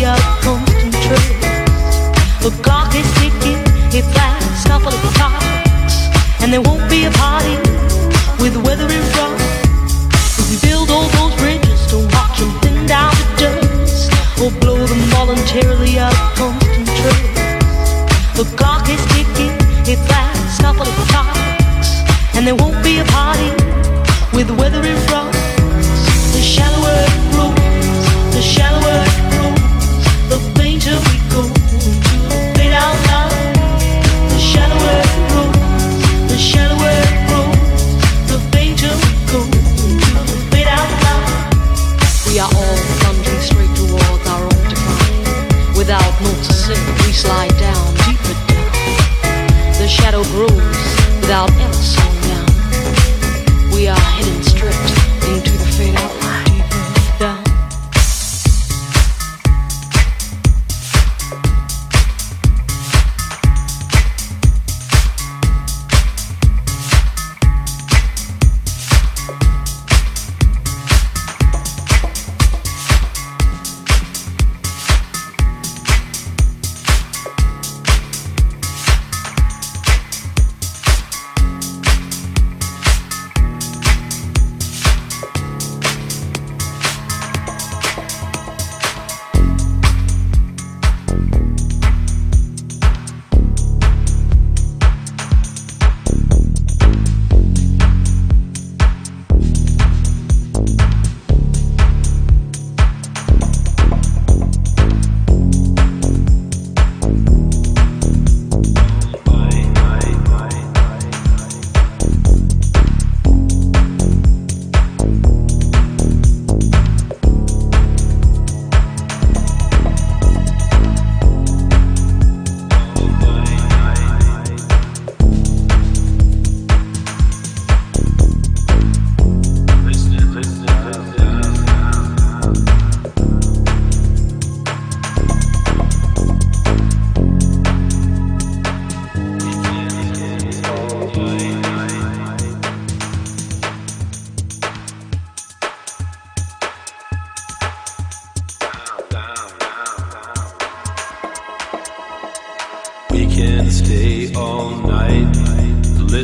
your 0.00 0.16
concentrates. 0.42 1.98
The 2.42 2.50
clock 2.62 2.94
is 2.94 3.06
ticking, 3.14 3.62
it 3.92 4.04
and 6.40 6.52
there 6.52 6.62
won't 6.62 6.88
be 6.90 7.04
a 7.04 7.10
pause. 7.10 7.33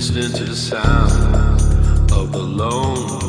listening 0.01 0.33
to 0.33 0.45
the 0.45 0.57
sound 0.57 1.61
of 2.11 2.33
the 2.33 2.39
lone. 2.39 3.20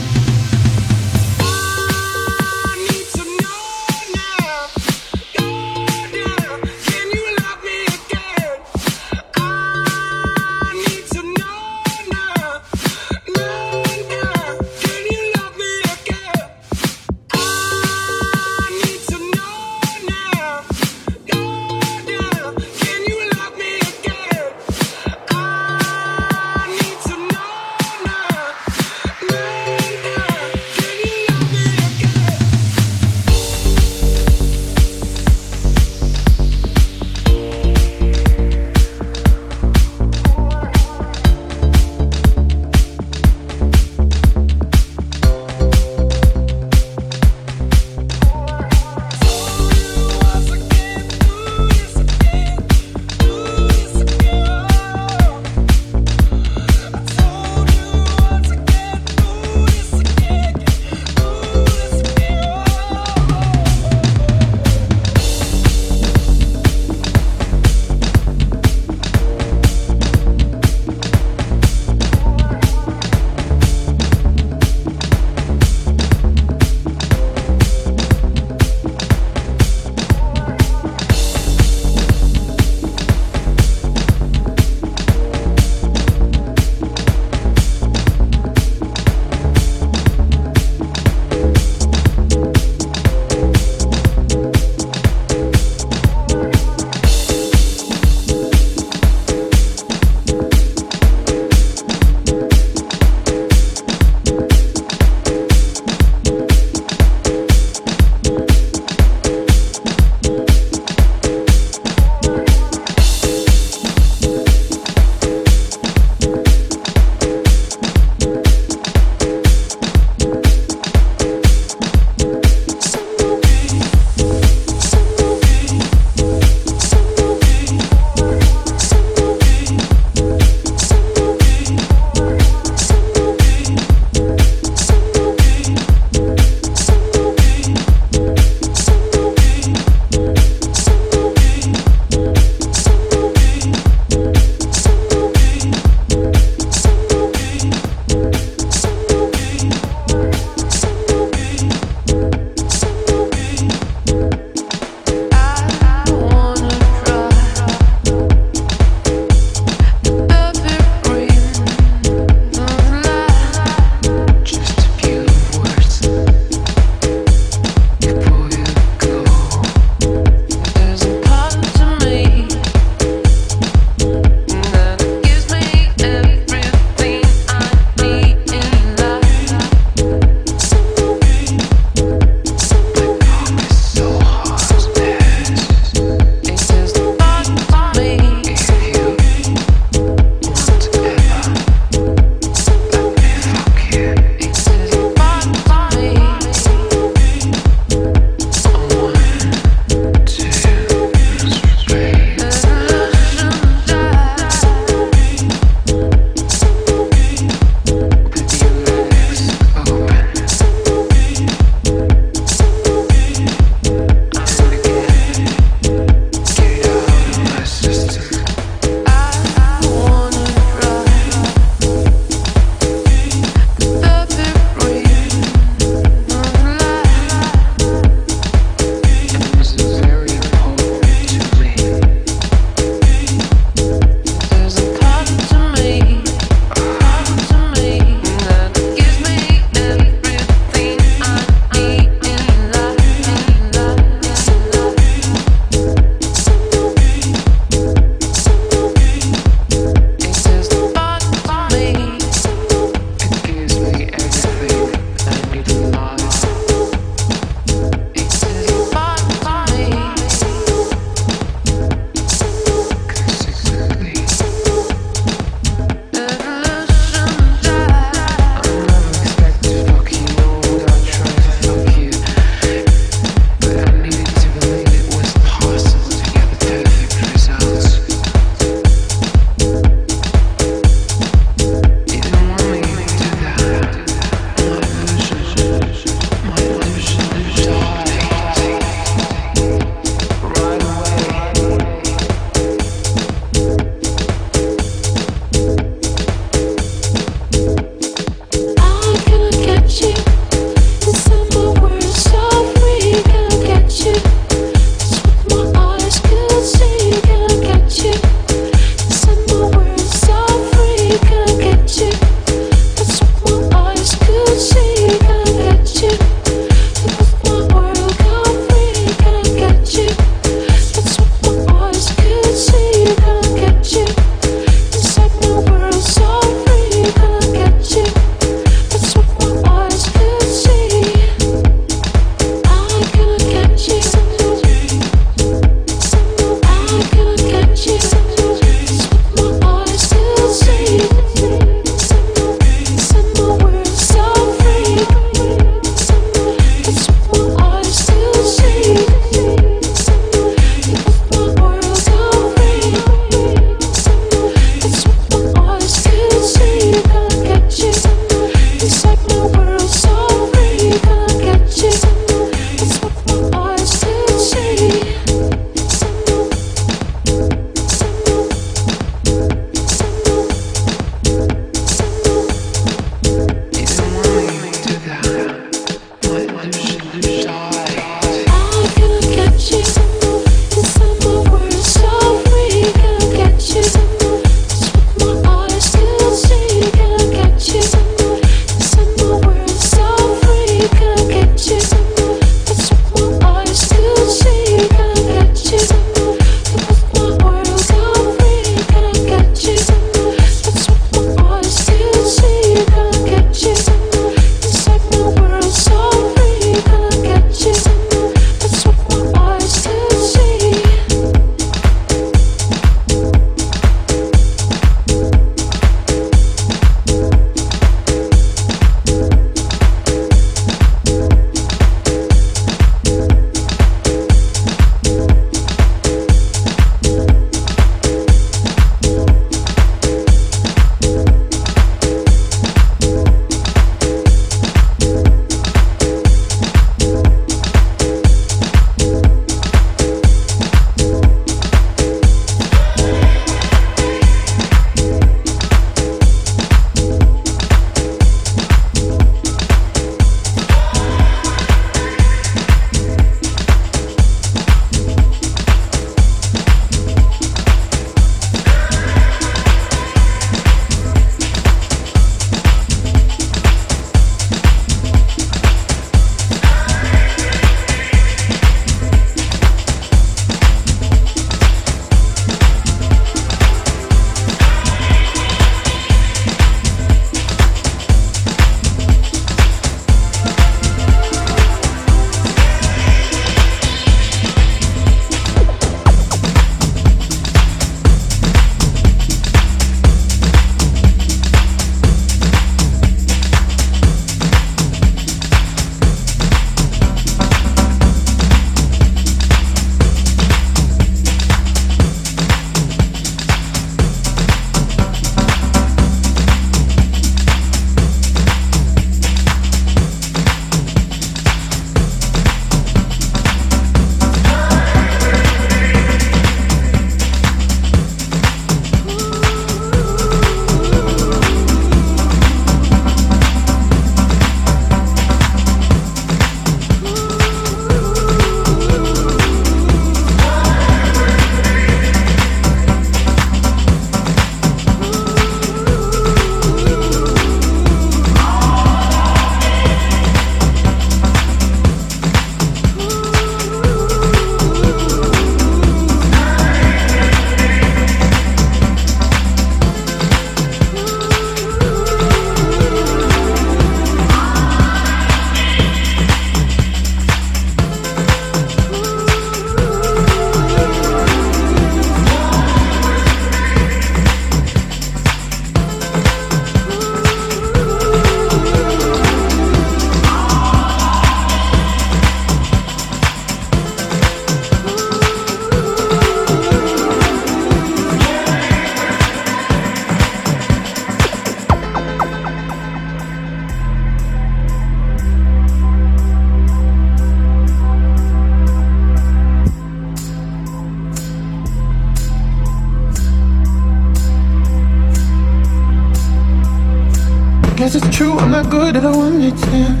At 598.94 599.04
a 599.04 599.10
one 599.10 599.40
night 599.40 599.58
stand. 599.58 600.00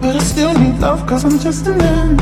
But 0.00 0.16
I 0.16 0.18
still 0.20 0.54
need 0.58 0.80
love, 0.80 1.06
cause 1.06 1.22
I'm 1.26 1.38
just 1.38 1.66
a 1.66 1.74
man. 1.76 2.16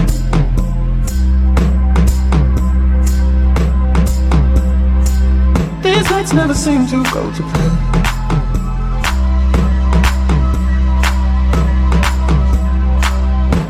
These 5.81 6.11
nights 6.11 6.33
never 6.33 6.55
seem 6.55 6.85
to 6.89 7.05
go 7.15 7.31
to 7.37 7.43
plan. 7.51 7.73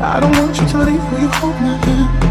I 0.01 0.19
don't 0.19 0.35
want 0.37 0.57
you 0.59 0.67
to 0.69 0.77
leave, 0.79 1.11
will 1.11 1.19
you 1.19 1.27
hold 1.27 1.55
my 1.61 1.77
hand? 1.85 2.30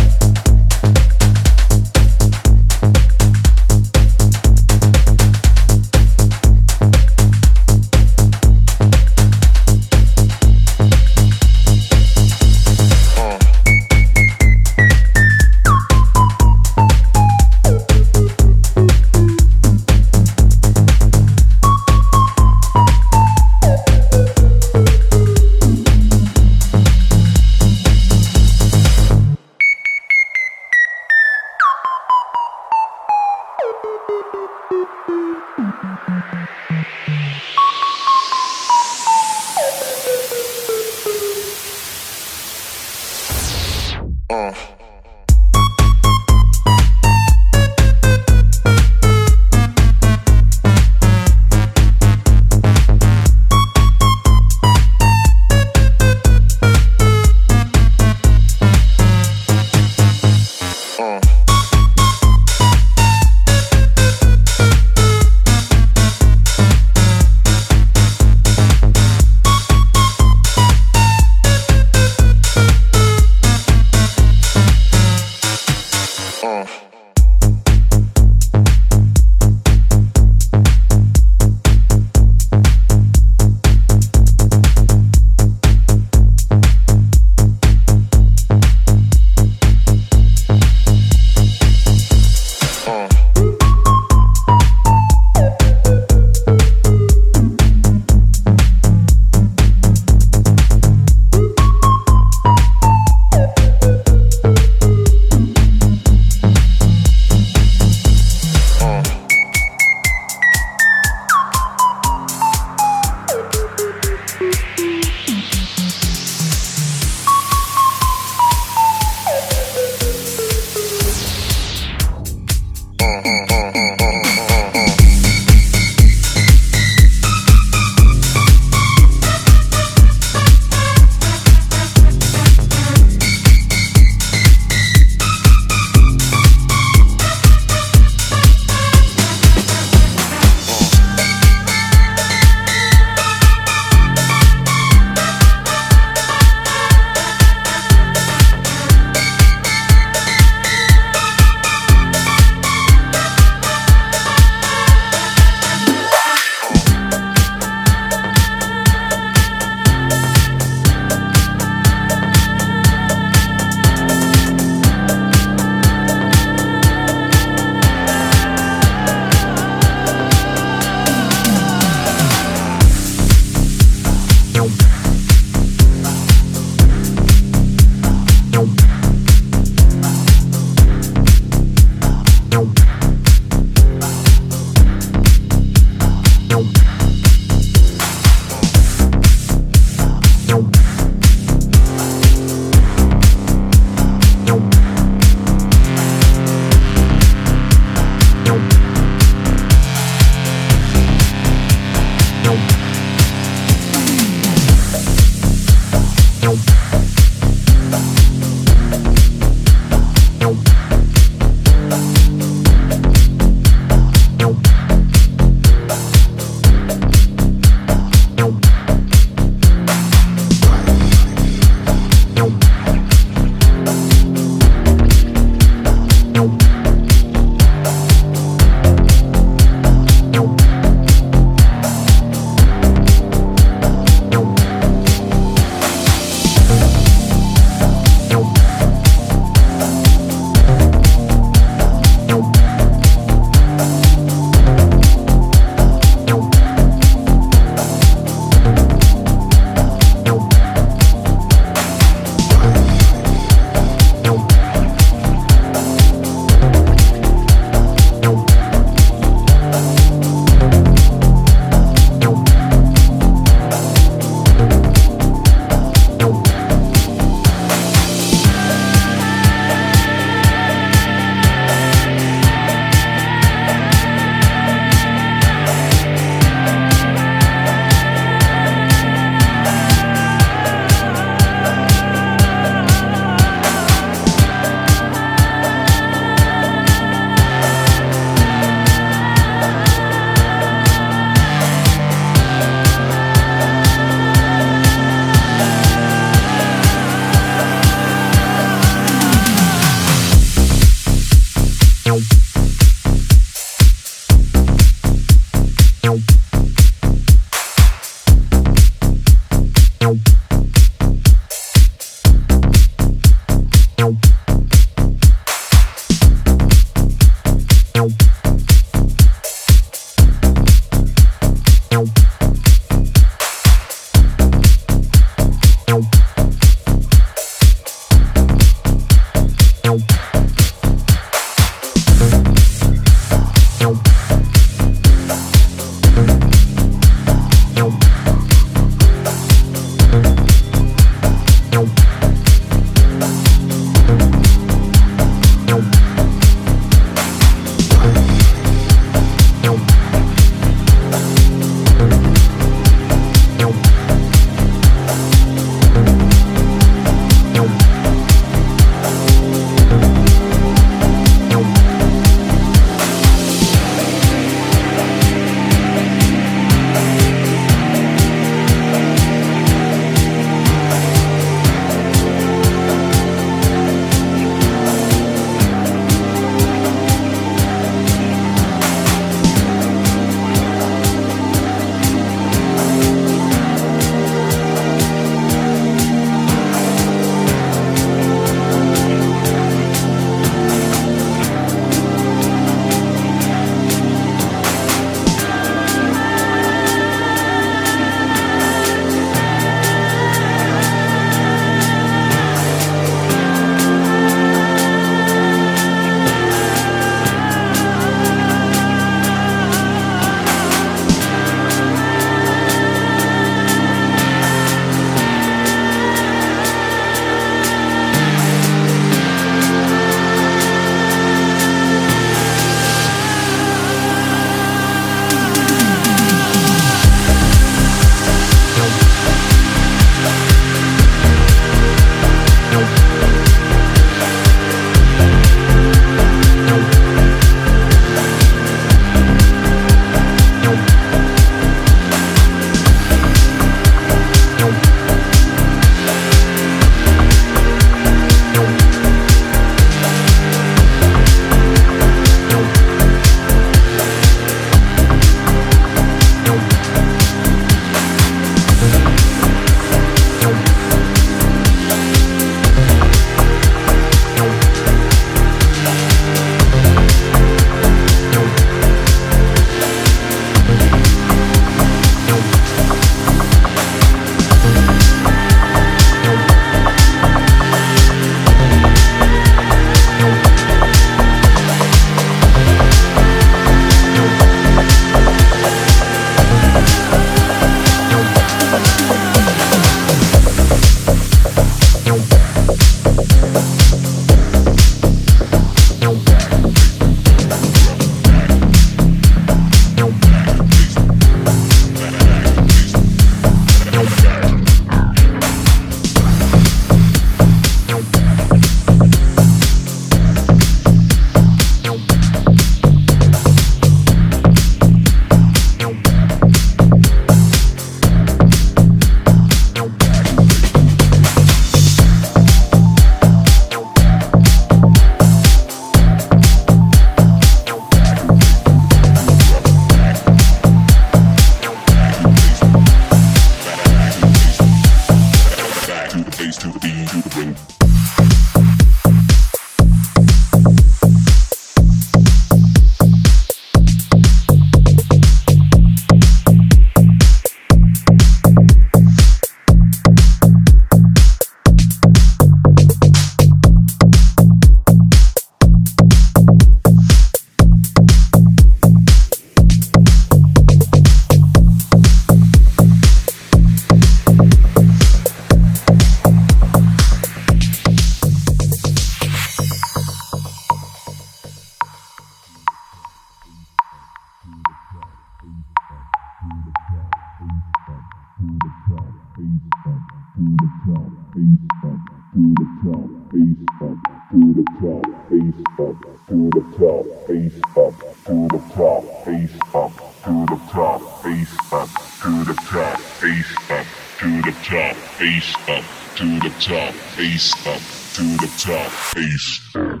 top, 598.62 598.88
face 598.92 599.60
up, 599.74 600.00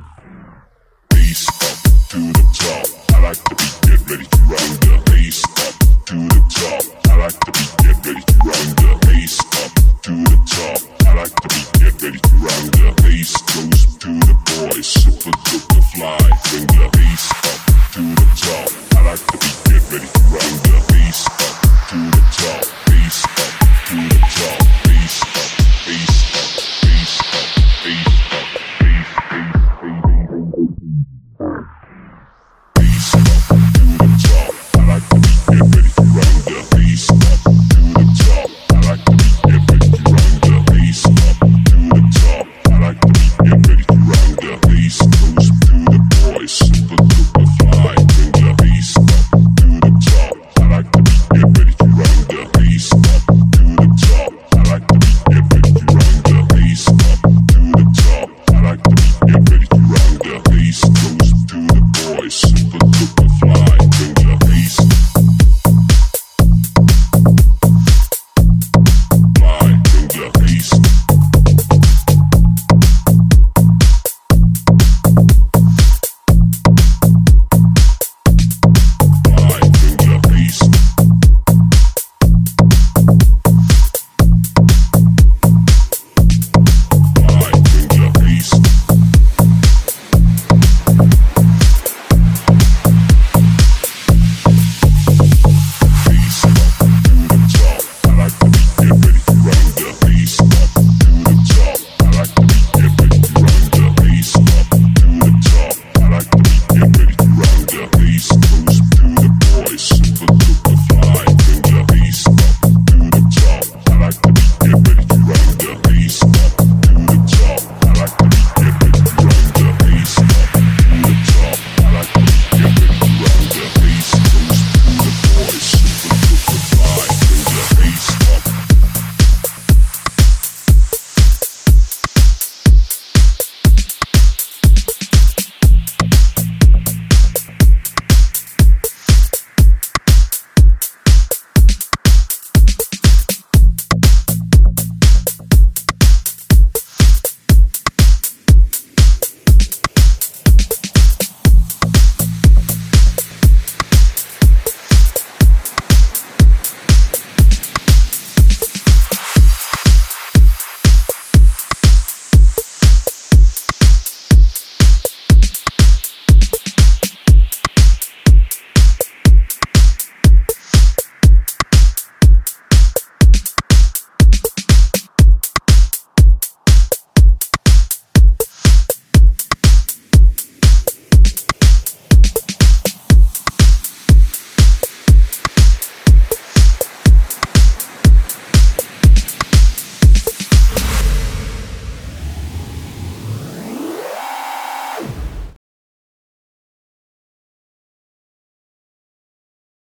face 1.12 1.48
up 1.48 2.08
to 2.10 2.18
the 2.18 2.46
top. 2.54 3.16
I 3.16 3.20
like 3.20 3.44
the. 3.44 3.61